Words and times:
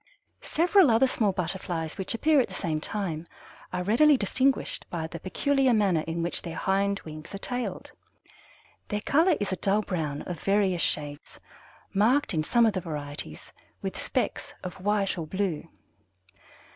Several 0.41 0.89
other 0.89 1.05
small 1.05 1.31
Butterflies 1.31 1.95
which 1.95 2.15
appear 2.15 2.41
at 2.41 2.47
the 2.47 2.55
same 2.55 2.81
time 2.81 3.27
are 3.71 3.83
readily 3.83 4.17
distinguished 4.17 4.83
by 4.89 5.05
the 5.05 5.19
peculiar 5.19 5.75
manner 5.75 6.03
in 6.07 6.23
which 6.23 6.41
their 6.41 6.55
hind 6.55 6.99
wings 7.01 7.35
are 7.35 7.37
tailed. 7.37 7.91
Their 8.87 9.01
color 9.01 9.35
is 9.39 9.51
a 9.51 9.57
dull 9.57 9.83
brown 9.83 10.23
of 10.23 10.39
various 10.39 10.81
shades, 10.81 11.39
marked 11.93 12.33
in 12.33 12.41
some 12.43 12.65
of 12.65 12.73
the 12.73 12.81
varieties 12.81 13.53
with 13.83 13.95
specks 13.95 14.55
of 14.63 14.81
white 14.83 15.19
or 15.19 15.27
blue. 15.27 15.69